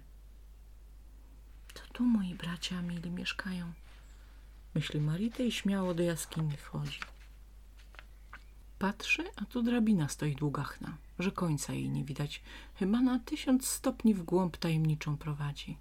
To 1.73 1.81
tu 1.93 2.03
moi 2.03 2.35
bracia 2.35 2.81
mili 2.81 3.11
mieszkają, 3.11 3.73
myśli 4.75 5.01
Marita 5.01 5.43
i 5.43 5.51
śmiało 5.51 5.93
do 5.93 6.03
jaskini 6.03 6.57
wchodzi. 6.57 6.99
Patrzy, 8.79 9.23
a 9.35 9.45
tu 9.45 9.63
drabina 9.63 10.09
stoi 10.09 10.35
długachna, 10.35 10.97
że 11.19 11.31
końca 11.31 11.73
jej 11.73 11.89
nie 11.89 12.03
widać, 12.03 12.41
chyba 12.75 13.01
na 13.01 13.19
tysiąc 13.19 13.67
stopni 13.67 14.13
w 14.13 14.23
głąb 14.23 14.57
tajemniczą 14.57 15.17
prowadzi. 15.17 15.77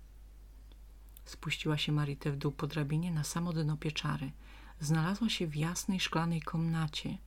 Spuściła 1.24 1.78
się 1.78 1.92
Marite 1.92 2.32
w 2.32 2.36
dół 2.36 2.52
po 2.52 2.66
drabinie 2.66 3.10
na 3.10 3.24
samo 3.24 3.52
dno 3.52 3.76
pieczary. 3.76 4.32
Znalazła 4.80 5.28
się 5.28 5.46
w 5.46 5.56
jasnej 5.56 6.00
szklanej 6.00 6.42
komnacie. 6.42 7.18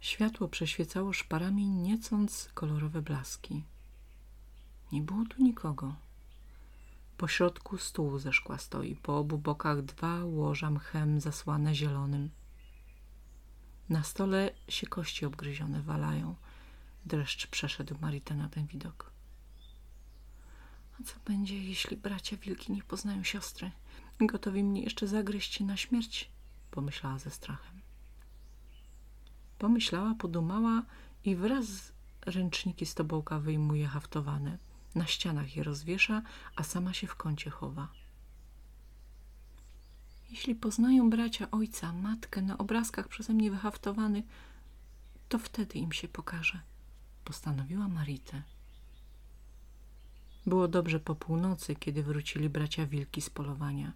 Światło 0.00 0.48
przeświecało 0.48 1.12
szparami 1.12 1.66
niecąc 1.66 2.48
kolorowe 2.54 3.02
blaski. 3.02 3.64
Nie 4.92 5.02
było 5.02 5.24
tu 5.24 5.42
nikogo. 5.42 5.94
Po 7.16 7.28
środku 7.28 7.78
stół 7.78 8.18
ze 8.18 8.32
szkła 8.32 8.58
stoi, 8.58 8.96
po 8.96 9.18
obu 9.18 9.38
bokach 9.38 9.82
dwa 9.82 10.24
łoża 10.24 10.70
mchem 10.70 11.20
zasłane 11.20 11.74
zielonym. 11.74 12.30
Na 13.88 14.02
stole 14.02 14.50
się 14.68 14.86
kości 14.86 15.26
obgryzione 15.26 15.82
walają. 15.82 16.34
Dreszcz 17.06 17.46
przeszedł 17.46 17.94
Maritę 18.00 18.34
na 18.34 18.48
ten 18.48 18.66
widok. 18.66 19.13
A 21.00 21.04
co 21.04 21.14
będzie, 21.24 21.58
jeśli 21.64 21.96
bracia 21.96 22.36
wilki 22.36 22.72
nie 22.72 22.82
poznają 22.82 23.22
siostry? 23.24 23.70
Gotowi 24.20 24.64
mnie 24.64 24.82
jeszcze 24.82 25.06
zagryźć 25.06 25.60
na 25.60 25.76
śmierć? 25.76 26.30
Pomyślała 26.70 27.18
ze 27.18 27.30
strachem. 27.30 27.80
Pomyślała, 29.58 30.14
podumała 30.14 30.82
i 31.24 31.36
wraz 31.36 31.66
z 31.66 31.92
ręczniki 32.26 32.86
z 32.86 32.94
tobołka 32.94 33.40
wyjmuje 33.40 33.86
haftowane. 33.86 34.58
Na 34.94 35.06
ścianach 35.06 35.56
je 35.56 35.62
rozwiesza, 35.62 36.22
a 36.56 36.62
sama 36.62 36.92
się 36.92 37.06
w 37.06 37.16
kącie 37.16 37.50
chowa. 37.50 37.88
Jeśli 40.30 40.54
poznają 40.54 41.10
bracia 41.10 41.50
ojca, 41.50 41.92
matkę 41.92 42.42
na 42.42 42.58
obrazkach 42.58 43.08
przeze 43.08 43.34
mnie 43.34 43.50
wyhaftowanych, 43.50 44.24
to 45.28 45.38
wtedy 45.38 45.78
im 45.78 45.92
się 45.92 46.08
pokaże, 46.08 46.60
postanowiła 47.24 47.88
Maritę. 47.88 48.42
Było 50.46 50.68
dobrze 50.68 51.00
po 51.00 51.14
północy, 51.14 51.76
kiedy 51.76 52.02
wrócili 52.02 52.48
bracia 52.48 52.86
wilki 52.86 53.20
z 53.20 53.30
polowania. 53.30 53.92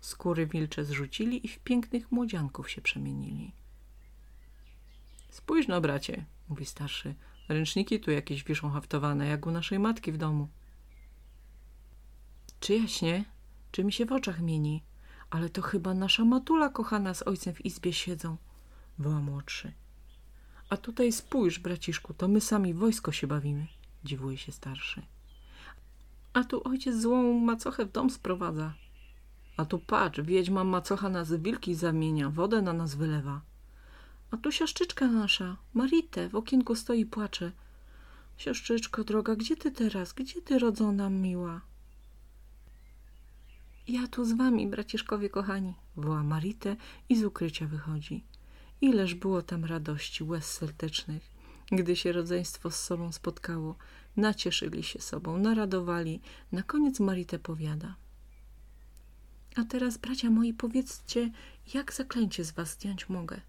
Skóry 0.00 0.46
wilcze 0.46 0.84
zrzucili 0.84 1.46
i 1.46 1.48
w 1.48 1.58
pięknych 1.58 2.12
młodzianków 2.12 2.70
się 2.70 2.80
przemienili. 2.80 3.52
Spójrz 5.30 5.68
no, 5.68 5.80
bracie, 5.80 6.24
mówi 6.48 6.66
starszy, 6.66 7.14
Ręczniki 7.48 8.00
tu 8.00 8.10
jakieś 8.10 8.44
wiszą 8.44 8.70
haftowane, 8.70 9.26
jak 9.26 9.46
u 9.46 9.50
naszej 9.50 9.78
matki 9.78 10.12
w 10.12 10.16
domu. 10.16 10.48
Czy 12.60 12.74
jaśnie? 12.74 13.24
Czy 13.72 13.84
mi 13.84 13.92
się 13.92 14.06
w 14.06 14.12
oczach 14.12 14.40
mieni? 14.40 14.82
Ale 15.30 15.48
to 15.48 15.62
chyba 15.62 15.94
nasza 15.94 16.24
matula 16.24 16.68
kochana 16.68 17.14
z 17.14 17.22
ojcem 17.22 17.54
w 17.54 17.64
izbie 17.64 17.92
siedzą, 17.92 18.36
woła 18.98 19.20
młodszy. 19.20 19.72
A 20.68 20.76
tutaj 20.76 21.12
spójrz, 21.12 21.58
braciszku, 21.58 22.14
to 22.14 22.28
my 22.28 22.40
sami 22.40 22.74
wojsko 22.74 23.12
się 23.12 23.26
bawimy, 23.26 23.66
dziwuje 24.04 24.38
się 24.38 24.52
starszy. 24.52 25.02
A 26.32 26.44
tu 26.44 26.68
ojciec 26.68 26.96
złą 27.00 27.40
macochę 27.40 27.86
w 27.86 27.92
dom 27.92 28.10
sprowadza. 28.10 28.74
A 29.56 29.64
tu 29.64 29.78
patrz, 29.78 30.20
wiedźma 30.20 30.64
macocha 30.64 31.08
nas 31.08 31.32
wilki 31.32 31.74
zamienia, 31.74 32.30
wodę 32.30 32.62
na 32.62 32.72
nas 32.72 32.94
wylewa. 32.94 33.40
A 34.30 34.36
tu 34.36 34.52
siostrzyczka 34.52 35.06
nasza, 35.06 35.56
Marite, 35.74 36.28
w 36.28 36.34
okienku 36.34 36.74
stoi 36.74 37.00
i 37.00 37.06
płacze. 37.06 37.52
Siostrzyczko 38.36 39.04
droga, 39.04 39.36
gdzie 39.36 39.56
ty 39.56 39.70
teraz? 39.70 40.12
Gdzie 40.12 40.42
ty 40.42 40.58
rodzona 40.58 41.10
miła? 41.10 41.60
Ja 43.88 44.06
tu 44.08 44.24
z 44.24 44.32
wami, 44.32 44.66
braciszkowie 44.66 45.30
kochani, 45.30 45.74
woła 45.96 46.22
Marite 46.22 46.76
i 47.08 47.16
z 47.16 47.24
ukrycia 47.24 47.66
wychodzi. 47.66 48.24
Ileż 48.80 49.14
było 49.14 49.42
tam 49.42 49.64
radości, 49.64 50.24
łez 50.24 50.44
serdecznych, 50.44 51.22
gdy 51.72 51.96
się 51.96 52.12
rodzeństwo 52.12 52.70
z 52.70 52.80
sobą 52.80 53.12
spotkało. 53.12 53.76
Nacieszyli 54.16 54.82
się 54.82 55.00
sobą, 55.00 55.38
naradowali. 55.38 56.20
Na 56.52 56.62
koniec 56.62 57.00
Marite 57.00 57.38
powiada. 57.38 57.96
A 59.56 59.64
teraz, 59.64 59.98
bracia 59.98 60.30
moi, 60.30 60.54
powiedzcie, 60.54 61.30
jak 61.74 61.92
zaklęcie 61.92 62.44
z 62.44 62.50
was 62.50 62.70
zdjąć 62.70 63.08
mogę? 63.08 63.40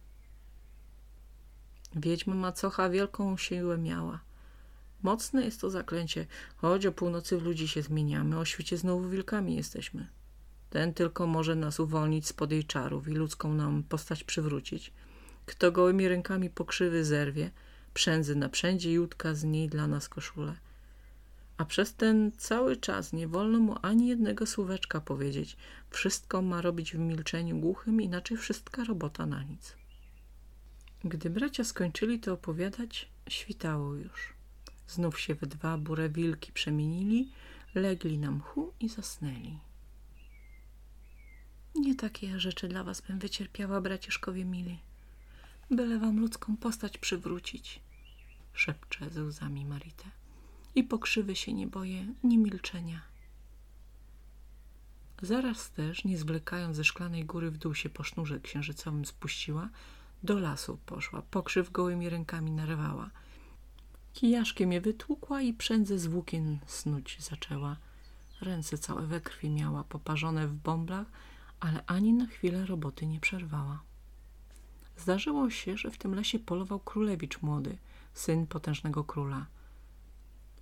Wiedźma 1.95 2.35
macocha 2.35 2.89
wielką 2.89 3.37
siłę 3.37 3.77
miała. 3.77 4.19
Mocne 5.03 5.45
jest 5.45 5.61
to 5.61 5.69
zaklęcie, 5.69 6.25
choć 6.55 6.85
o 6.85 6.91
północy 6.91 7.37
w 7.37 7.43
ludzi 7.43 7.67
się 7.67 7.81
zmieniamy, 7.81 8.39
o 8.39 8.45
świecie 8.45 8.77
znowu 8.77 9.09
wilkami 9.09 9.55
jesteśmy. 9.55 10.07
Ten 10.69 10.93
tylko 10.93 11.27
może 11.27 11.55
nas 11.55 11.79
uwolnić 11.79 12.27
spod 12.27 12.51
jej 12.51 12.63
czarów 12.63 13.07
i 13.07 13.11
ludzką 13.11 13.53
nam 13.53 13.83
postać 13.83 14.23
przywrócić. 14.23 14.93
Kto 15.45 15.71
gołymi 15.71 16.07
rękami 16.07 16.49
pokrzywy 16.49 17.05
zerwie, 17.05 17.51
przędzy 17.93 18.35
naprzędzie 18.35 18.93
i 18.93 18.99
utka 18.99 19.35
z 19.35 19.43
niej 19.43 19.69
dla 19.69 19.87
nas 19.87 20.09
koszulę. 20.09 20.55
A 21.57 21.65
przez 21.65 21.93
ten 21.93 22.31
cały 22.37 22.77
czas 22.77 23.13
nie 23.13 23.27
wolno 23.27 23.59
mu 23.59 23.75
ani 23.81 24.07
jednego 24.07 24.45
słóweczka 24.45 25.01
powiedzieć. 25.01 25.57
Wszystko 25.89 26.41
ma 26.41 26.61
robić 26.61 26.93
w 26.93 26.99
milczeniu 26.99 27.59
głuchym, 27.59 28.01
inaczej 28.01 28.37
wszystka 28.37 28.83
robota 28.83 29.25
na 29.25 29.43
nic. 29.43 29.75
Gdy 31.03 31.29
bracia 31.29 31.63
skończyli 31.63 32.19
to 32.19 32.33
opowiadać, 32.33 33.09
świtało 33.29 33.95
już. 33.95 34.33
Znów 34.87 35.19
się 35.19 35.35
we 35.35 35.47
dwa 35.47 35.77
burę 35.77 36.09
wilki 36.09 36.51
przemienili, 36.51 37.31
legli 37.75 38.17
na 38.17 38.31
mchu 38.31 38.73
i 38.79 38.89
zasnęli. 38.89 39.59
Nie 41.75 41.95
takie 41.95 42.39
rzeczy 42.39 42.67
dla 42.67 42.83
was 42.83 43.01
bym 43.01 43.19
wycierpiała, 43.19 43.81
braciszkowie 43.81 44.45
mili. 44.45 44.79
Byle 45.75 45.99
wam 45.99 46.19
ludzką 46.19 46.57
postać 46.57 46.97
przywrócić, 46.97 47.79
szepcze 48.53 49.09
ze 49.09 49.23
łzami 49.23 49.65
Marite. 49.65 50.03
I 50.75 50.83
pokrzywy 50.83 51.35
się 51.35 51.53
nie 51.53 51.67
boję, 51.67 52.05
ni 52.23 52.37
milczenia. 52.37 53.01
Zaraz 55.21 55.71
też, 55.71 56.03
nie 56.03 56.17
zwlekając 56.17 56.77
ze 56.77 56.83
szklanej 56.83 57.25
góry 57.25 57.51
w 57.51 57.57
dół 57.57 57.75
się 57.75 57.89
po 57.89 58.03
sznurze 58.03 58.39
księżycowym 58.39 59.05
spuściła, 59.05 59.69
do 60.23 60.39
lasu 60.39 60.77
poszła, 60.85 61.21
pokrzyw 61.21 61.71
gołymi 61.71 62.09
rękami 62.09 62.51
narwała. 62.51 63.09
Kijaszkiem 64.13 64.71
je 64.71 64.81
wytłukła 64.81 65.41
i 65.41 65.53
przędze 65.53 65.99
z 65.99 66.07
włókien 66.07 66.59
snuć 66.67 67.17
zaczęła. 67.19 67.77
Ręce 68.41 68.77
całe 68.77 69.07
we 69.07 69.21
krwi 69.21 69.49
miała, 69.49 69.83
poparzone 69.83 70.47
w 70.47 70.53
bąblach, 70.53 71.07
ale 71.59 71.85
ani 71.85 72.13
na 72.13 72.25
chwilę 72.25 72.65
roboty 72.65 73.05
nie 73.05 73.19
przerwała. 73.19 73.92
Zdarzyło 74.97 75.49
się, 75.49 75.77
że 75.77 75.91
w 75.91 75.97
tym 75.97 76.15
lesie 76.15 76.39
polował 76.39 76.79
królewicz 76.79 77.41
młody, 77.41 77.77
syn 78.13 78.47
potężnego 78.47 79.03
króla. 79.03 79.45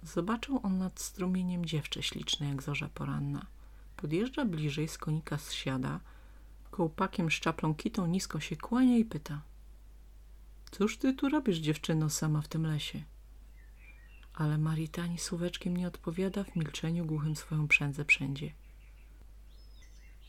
Zobaczył 0.04 0.60
on 0.64 0.78
nad 0.78 1.00
strumieniem 1.00 1.66
dziewczę 1.66 2.04
śliczne 2.04 2.50
jak 2.50 2.64
zorza 2.64 2.90
poranna. 2.94 3.46
Podjeżdża 3.98 4.46
bliżej, 4.46 4.88
z 4.88 4.98
konika 4.98 5.38
zsiada, 5.38 6.00
kołpakiem 6.72 7.30
szczaplą 7.30 7.76
kitą 7.76 8.08
nisko 8.08 8.40
się 8.40 8.56
kłania 8.58 8.98
i 8.98 9.06
pyta. 9.06 9.42
Cóż 10.72 10.98
ty 10.98 11.14
tu 11.14 11.30
robisz, 11.30 11.58
dziewczyno, 11.58 12.10
sama 12.10 12.42
w 12.42 12.48
tym 12.48 12.66
lesie? 12.66 13.04
Ale 14.34 14.58
Marita 14.58 15.02
ani 15.02 15.18
słóweczkiem 15.18 15.78
nie 15.78 15.88
odpowiada, 15.88 16.44
w 16.44 16.56
milczeniu 16.56 17.06
głuchym 17.06 17.36
swoją 17.36 17.68
przędzę 17.68 18.06
wszędzie. 18.06 18.54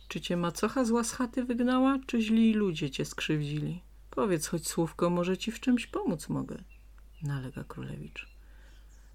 Czy 0.09 0.21
cię 0.21 0.37
macocha 0.37 0.85
zła 0.85 1.05
z 1.05 1.13
chaty 1.13 1.45
wygnała, 1.45 1.99
czy 2.07 2.21
źli 2.21 2.55
ludzie 2.55 2.91
cię 2.91 3.05
skrzywdzili? 3.05 3.83
Powiedz 4.15 4.47
choć 4.47 4.69
słówko, 4.69 5.11
może 5.11 5.39
ci 5.39 5.53
w 5.53 5.61
czymś 5.61 5.87
pomóc 5.87 6.29
mogę, 6.29 6.57
nalega 7.23 7.65
królewicz. 7.65 8.29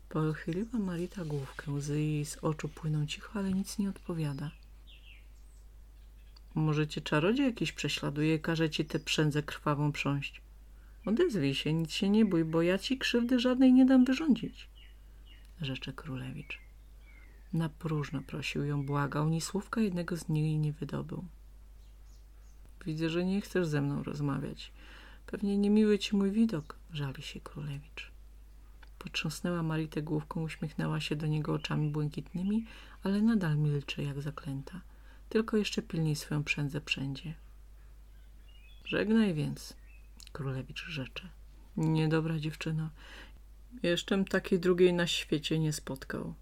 Pochyliła 0.09 0.79
Marita 0.79 1.25
główkę, 1.25 1.71
łzy 1.71 2.01
jej 2.01 2.25
z 2.25 2.37
oczu 2.37 2.69
płyną 2.69 3.07
cicho, 3.07 3.39
ale 3.39 3.53
nic 3.53 3.79
nie 3.79 3.89
odpowiada. 3.89 4.51
Może 6.55 6.87
cię 6.87 7.01
czarodziej 7.01 7.45
jakiś 7.45 7.71
prześladuje, 7.71 8.39
każe 8.39 8.69
ci 8.69 8.85
tę 8.85 8.99
przędzę 8.99 9.43
krwawą 9.43 9.91
prząść. 9.91 10.41
Odezwij 11.05 11.55
się, 11.55 11.73
nic 11.73 11.91
się 11.91 12.09
nie 12.09 12.25
bój, 12.25 12.45
bo 12.45 12.61
ja 12.61 12.77
ci 12.77 12.97
krzywdy 12.97 13.39
żadnej 13.39 13.73
nie 13.73 13.85
dam 13.85 14.05
wyrządzić, 14.05 14.67
rzecze 15.61 15.93
królewicz. 15.93 16.59
Na 17.53 17.69
próżno 17.69 18.21
prosił 18.21 18.63
ją, 18.63 18.85
błagał, 18.85 19.29
ni 19.29 19.41
słówka 19.41 19.81
jednego 19.81 20.17
z 20.17 20.29
niej 20.29 20.57
nie 20.57 20.73
wydobył. 20.73 21.25
Widzę, 22.87 23.09
że 23.09 23.25
nie 23.25 23.41
chcesz 23.41 23.67
ze 23.67 23.81
mną 23.81 24.03
rozmawiać. 24.03 24.71
Pewnie 25.25 25.57
niemiły 25.57 25.99
ci 25.99 26.15
mój 26.15 26.31
widok, 26.31 26.75
żali 26.93 27.21
się 27.23 27.39
królewicz. 27.39 28.11
Potrząsnęła 28.99 29.63
Maritę 29.63 30.01
główką, 30.01 30.43
uśmiechnęła 30.43 30.99
się 30.99 31.15
do 31.15 31.27
niego 31.27 31.53
oczami 31.53 31.89
błękitnymi, 31.89 32.65
ale 33.03 33.21
nadal 33.21 33.57
milczy 33.57 34.03
jak 34.03 34.21
zaklęta. 34.21 34.81
Tylko 35.29 35.57
jeszcze 35.57 35.81
pilniej 35.81 36.15
swoją 36.15 36.43
przędzę 36.43 36.81
wszędzie. 36.85 37.33
Żegnaj 38.85 39.33
więc, 39.33 39.73
królewicz 40.31 40.85
rzecze. 40.85 41.29
Niedobra 41.77 42.39
dziewczyno, 42.39 42.89
Jeszczem 43.83 44.25
takiej 44.25 44.59
drugiej 44.59 44.93
na 44.93 45.07
świecie 45.07 45.59
nie 45.59 45.73
spotkał, 45.73 46.33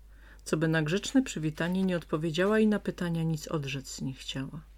co 0.43 0.58
by 0.58 0.67
na 0.67 0.81
grzeczne 0.81 1.23
przywitanie 1.23 1.84
nie 1.84 1.97
odpowiedziała 1.97 2.60
i 2.60 2.67
na 2.67 2.79
pytania 2.79 3.23
nic 3.23 3.47
odrzec 3.47 4.01
nie 4.01 4.13
chciała. 4.13 4.74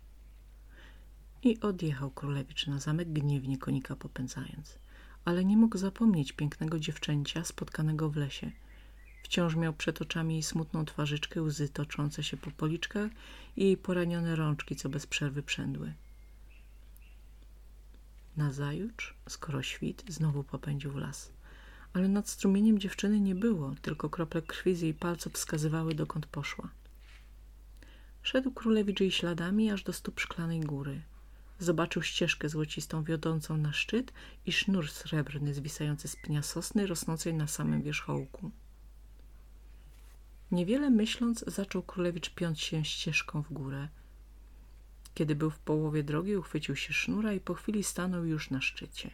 I 1.43 1.59
odjechał 1.59 2.11
królewicz 2.11 2.67
na 2.67 2.79
zamek, 2.79 3.13
gniewnie 3.13 3.57
konika 3.57 3.95
popędzając. 3.95 4.79
Ale 5.25 5.45
nie 5.45 5.57
mógł 5.57 5.77
zapomnieć 5.77 6.33
pięknego 6.33 6.79
dziewczęcia 6.79 7.43
spotkanego 7.43 8.09
w 8.09 8.15
lesie. 8.15 8.51
Wciąż 9.23 9.55
miał 9.55 9.73
przed 9.73 10.01
oczami 10.01 10.33
jej 10.33 10.43
smutną 10.43 10.85
twarzyczkę, 10.85 11.41
łzy 11.41 11.69
toczące 11.69 12.23
się 12.23 12.37
po 12.37 12.51
policzkach 12.51 13.11
i 13.57 13.63
jej 13.63 13.77
poranione 13.77 14.35
rączki, 14.35 14.75
co 14.75 14.89
bez 14.89 15.07
przerwy 15.07 15.43
przędły. 15.43 15.93
Nazajutrz, 18.37 19.13
skoro 19.29 19.63
świt, 19.63 20.03
znowu 20.07 20.43
popędził 20.43 20.91
w 20.91 20.95
las. 20.95 21.31
Ale 21.93 22.07
nad 22.07 22.29
strumieniem 22.29 22.79
dziewczyny 22.79 23.19
nie 23.19 23.35
było, 23.35 23.75
tylko 23.81 24.09
krople 24.09 24.41
krwi 24.41 24.75
z 24.75 24.81
jej 24.81 24.93
palców 24.93 25.33
wskazywały, 25.33 25.95
dokąd 25.95 26.25
poszła. 26.25 26.69
Szedł 28.23 28.51
królewicz 28.51 28.99
jej 28.99 29.11
śladami 29.11 29.71
aż 29.71 29.83
do 29.83 29.93
stóp 29.93 30.19
szklanej 30.19 30.59
góry. 30.59 31.01
Zobaczył 31.59 32.01
ścieżkę 32.01 32.49
złocistą 32.49 33.03
wiodącą 33.03 33.57
na 33.57 33.73
szczyt 33.73 34.13
i 34.45 34.51
sznur 34.51 34.91
srebrny 34.91 35.53
zwisający 35.53 36.07
z 36.07 36.15
pnia 36.15 36.43
sosny 36.43 36.87
rosnącej 36.87 37.33
na 37.33 37.47
samym 37.47 37.81
wierzchołku. 37.81 38.51
Niewiele 40.51 40.89
myśląc, 40.89 41.43
zaczął 41.47 41.81
królewicz 41.81 42.29
piąć 42.29 42.61
się 42.61 42.85
ścieżką 42.85 43.41
w 43.41 43.53
górę. 43.53 43.87
Kiedy 45.13 45.35
był 45.35 45.49
w 45.49 45.59
połowie 45.59 46.03
drogi, 46.03 46.35
uchwycił 46.35 46.75
się 46.75 46.93
sznura 46.93 47.33
i 47.33 47.39
po 47.39 47.53
chwili 47.53 47.83
stanął 47.83 48.25
już 48.25 48.49
na 48.49 48.61
szczycie. 48.61 49.11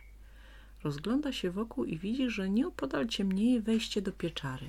Rozgląda 0.84 1.34
się 1.34 1.52
wokół 1.52 1.86
i 1.86 1.98
widzi, 1.98 2.30
że 2.30 2.50
nieopodal 2.50 3.08
ciemnieje 3.08 3.62
wejście 3.62 4.02
do 4.02 4.12
pieczary. 4.12 4.68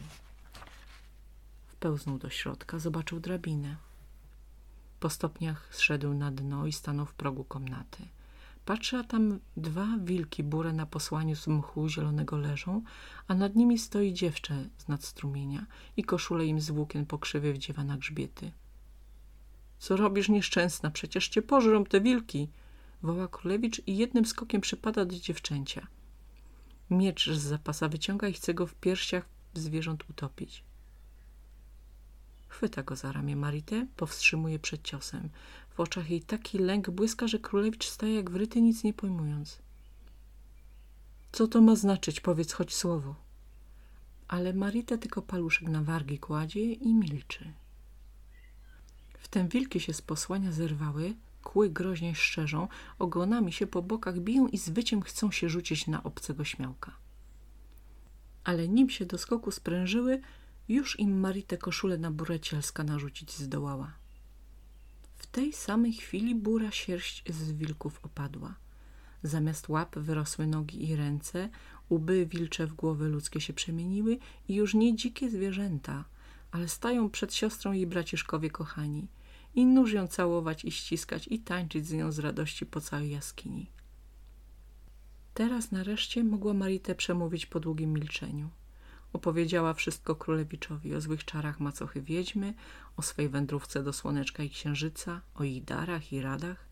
Wpełznął 1.67 2.19
do 2.19 2.31
środka, 2.31 2.79
zobaczył 2.79 3.21
drabinę. 3.21 3.77
Po 5.05 5.11
stopniach 5.11 5.69
zszedł 5.71 6.15
na 6.15 6.31
dno 6.31 6.67
i 6.67 6.73
stanął 6.73 7.07
w 7.07 7.15
progu 7.15 7.45
komnaty. 7.45 8.09
Patrzy, 8.65 8.97
a 8.97 9.05
tam 9.05 9.41
dwa 9.57 9.87
wilki 10.05 10.43
bure 10.43 10.73
na 10.73 10.87
posłaniu 10.87 11.37
z 11.37 11.47
mchu 11.47 11.89
zielonego 11.89 12.37
leżą, 12.37 12.83
a 13.29 13.35
nad 13.35 13.57
nimi 13.57 13.79
stoi 13.79 14.13
dziewczę 14.13 14.69
z 14.79 14.89
nadstrumienia 14.89 15.67
i 15.97 16.05
koszulę 16.05 16.47
im 16.47 16.61
z 16.61 16.71
włókien 16.71 17.07
pokrzywy 17.07 17.53
wdziewa 17.53 17.85
na 17.85 17.97
grzbiety. 17.97 18.53
Co 19.79 19.97
robisz 19.97 20.29
nieszczęsna? 20.29 20.91
Przecież 20.91 21.29
cię 21.29 21.43
pożrą 21.43 21.85
te 21.85 22.01
wilki! 22.01 22.49
Woła 23.03 23.29
królewicz 23.29 23.83
i 23.87 23.97
jednym 23.97 24.25
skokiem 24.25 24.61
przypada 24.61 25.05
do 25.05 25.17
dziewczęcia. 25.17 25.87
Miecz 26.91 27.31
z 27.31 27.43
zapasa 27.43 27.89
wyciąga 27.89 28.29
i 28.29 28.33
chce 28.33 28.55
go 28.55 28.67
w 28.67 28.75
piersiach 28.75 29.29
zwierząt 29.55 30.11
utopić. 30.11 30.65
Chwyta 32.55 32.83
go 32.83 32.97
za 32.97 33.13
ramię 33.13 33.37
Marite, 33.37 33.87
powstrzymuje 33.97 34.59
przed 34.59 34.83
ciosem. 34.83 35.29
W 35.71 35.81
oczach 35.81 36.11
jej 36.11 36.23
taki 36.23 36.59
lęk 36.59 36.91
błyska, 36.91 37.29
że 37.29 37.39
królewicz 37.39 37.89
staje 37.89 38.15
jak 38.15 38.31
wryty, 38.31 38.63
nic 38.63 38.85
nie 38.85 38.95
pojmując. 38.95 39.59
Co 41.33 41.49
to 41.49 41.61
ma 41.61 41.77
znaczyć? 41.77 42.21
Powiedz 42.21 42.53
choć 42.53 42.75
słowo. 42.75 43.15
Ale 44.29 44.53
Marita 44.53 44.99
tylko 44.99 45.23
paluszek 45.23 45.69
na 45.69 45.83
wargi 45.83 46.19
kładzie 46.19 46.61
i 46.61 46.95
milczy. 46.95 47.53
Wtem 49.19 49.49
wilki 49.49 49.81
się 49.81 49.93
z 49.93 50.03
posłania 50.03 50.53
zerwały, 50.53 51.15
kły 51.43 51.71
groźnie 51.71 52.15
szczerzą, 52.15 52.69
ogonami 52.99 53.53
się 53.53 53.67
po 53.67 53.83
bokach 53.83 54.21
biją 54.21 54.47
i 54.47 54.59
z 54.59 54.69
wyciem 54.69 55.03
chcą 55.03 55.31
się 55.31 55.49
rzucić 55.49 55.87
na 55.87 56.03
obcego 56.03 56.45
śmiałka. 56.45 56.93
Ale 58.45 58.69
nim 58.69 58.91
się 58.91 59.07
do 59.07 59.19
skoku 59.19 59.51
sprężyły, 59.51 60.21
już 60.69 61.01
im 61.01 61.21
Maritę 61.21 61.59
koszulę 61.59 61.99
na 61.99 62.11
burecielska 62.11 62.85
narzucić 62.85 63.33
zdołała. 63.33 63.93
W 65.15 65.27
tej 65.27 65.53
samej 65.53 65.93
chwili 65.93 66.35
bura 66.35 66.71
sierść 66.71 67.33
z 67.33 67.53
wilków 67.53 68.01
opadła. 68.03 68.55
Zamiast 69.23 69.69
łap 69.69 69.99
wyrosły 69.99 70.47
nogi 70.47 70.89
i 70.89 70.97
ręce, 70.97 71.49
łby 71.91 72.27
wilcze 72.27 72.67
w 72.67 72.75
głowy 72.75 73.09
ludzkie 73.09 73.41
się 73.41 73.53
przemieniły 73.53 74.19
i 74.49 74.55
już 74.55 74.75
nie 74.75 74.97
dzikie 74.97 75.31
zwierzęta, 75.31 76.05
ale 76.51 76.69
stają 76.69 77.11
przed 77.11 77.35
siostrą 77.35 77.73
jej 77.73 77.87
braciszkowie 77.87 78.51
kochani 78.51 79.09
i 79.55 79.67
nóż 79.67 79.93
ją 79.93 80.07
całować 80.07 80.65
i 80.65 80.71
ściskać 80.71 81.29
i 81.29 81.39
tańczyć 81.39 81.87
z 81.87 81.93
nią 81.93 82.13
z 82.13 82.19
radości 82.19 82.67
po 82.67 82.81
całej 82.81 83.11
jaskini. 83.11 83.71
Teraz 85.35 85.73
nareszcie 85.73 86.25
mogła 86.25 86.55
Maritę 86.55 86.95
przemówić 86.95 87.47
po 87.47 87.61
długim 87.61 87.93
milczeniu. 87.93 88.51
Opowiedziała 89.15 89.75
wszystko 89.75 90.15
królewiczowi 90.15 90.95
o 90.95 91.01
złych 91.01 91.25
czarach 91.25 91.61
macochy 91.61 92.03
wiedźmy, 92.03 92.55
o 92.97 93.03
swej 93.03 93.29
wędrówce 93.29 93.83
do 93.83 93.93
słoneczka 93.93 94.43
i 94.43 94.51
księżyca, 94.51 95.21
o 95.35 95.45
ich 95.45 95.65
darach 95.65 96.13
i 96.13 96.21
radach, 96.21 96.69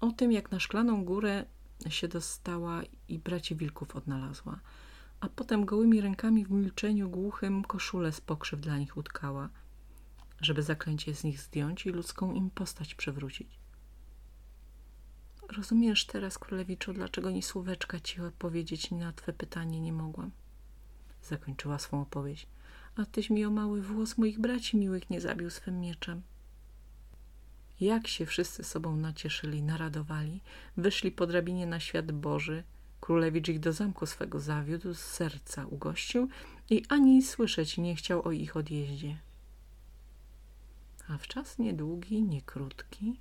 o 0.00 0.12
tym 0.12 0.32
jak 0.32 0.50
na 0.50 0.60
szklaną 0.60 1.04
górę 1.04 1.44
się 1.88 2.08
dostała 2.08 2.82
i 3.08 3.18
braci 3.18 3.56
wilków 3.56 3.96
odnalazła, 3.96 4.60
a 5.20 5.28
potem 5.28 5.64
gołymi 5.64 6.00
rękami 6.00 6.44
w 6.44 6.50
milczeniu 6.50 7.10
głuchym 7.10 7.64
koszulę 7.64 8.12
z 8.12 8.20
pokrzyw 8.20 8.60
dla 8.60 8.78
nich 8.78 8.96
utkała, 8.96 9.48
żeby 10.40 10.62
zaklęcie 10.62 11.14
z 11.14 11.24
nich 11.24 11.40
zdjąć 11.40 11.86
i 11.86 11.90
ludzką 11.90 12.32
im 12.34 12.50
postać 12.50 12.94
przewrócić. 12.94 13.58
Rozumiesz 15.56 16.06
teraz, 16.06 16.38
królewiczu, 16.38 16.92
dlaczego 16.92 17.30
ni 17.30 17.42
słóweczka 17.42 18.00
ci 18.00 18.20
odpowiedzieć 18.20 18.90
na 18.90 19.12
twe 19.12 19.32
pytanie 19.32 19.80
nie 19.80 19.92
mogłam? 19.92 20.30
Zakończyła 21.22 21.78
swą 21.78 22.02
opowieść. 22.02 22.46
A 22.96 23.04
tyś 23.04 23.30
mi 23.30 23.44
o 23.44 23.50
mały 23.50 23.82
włos 23.82 24.18
moich 24.18 24.38
braci 24.38 24.76
miłych 24.76 25.10
nie 25.10 25.20
zabił 25.20 25.50
swym 25.50 25.80
mieczem. 25.80 26.22
Jak 27.80 28.08
się 28.08 28.26
wszyscy 28.26 28.64
sobą 28.64 28.96
nacieszyli, 28.96 29.62
naradowali, 29.62 30.40
wyszli 30.76 31.12
po 31.12 31.26
drabinie 31.26 31.66
na 31.66 31.80
świat 31.80 32.12
Boży. 32.12 32.64
Królewicz 33.00 33.48
ich 33.48 33.60
do 33.60 33.72
zamku 33.72 34.06
swego 34.06 34.40
zawiódł, 34.40 34.94
z 34.94 35.00
serca 35.00 35.66
ugościł 35.66 36.28
i 36.70 36.82
ani 36.88 37.22
słyszeć 37.22 37.78
nie 37.78 37.96
chciał 37.96 38.28
o 38.28 38.32
ich 38.32 38.56
odjeździe. 38.56 39.18
A 41.08 41.18
w 41.18 41.26
czas 41.26 41.58
niedługi, 41.58 42.22
nie 42.22 42.42
krótki, 42.42 43.20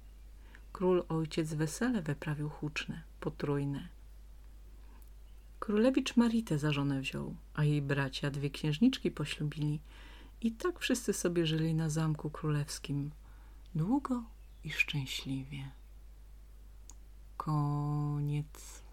król 0.73 1.05
ojciec 1.09 1.53
wesele 1.53 2.01
wyprawił 2.01 2.49
huczne, 2.49 3.01
potrójne. 3.19 3.87
Królewicz 5.59 6.17
Maritę 6.17 6.57
za 6.57 6.71
żonę 6.71 7.01
wziął, 7.01 7.35
a 7.53 7.63
jej 7.63 7.81
bracia 7.81 8.31
dwie 8.31 8.49
księżniczki 8.49 9.11
poślubili 9.11 9.79
i 10.41 10.51
tak 10.51 10.79
wszyscy 10.79 11.13
sobie 11.13 11.45
żyli 11.45 11.73
na 11.73 11.89
zamku 11.89 12.29
królewskim 12.29 13.11
długo 13.75 14.23
i 14.63 14.71
szczęśliwie. 14.71 15.71
Koniec. 17.37 18.86